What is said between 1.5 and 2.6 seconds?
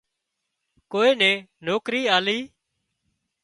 نوڪرِي آلي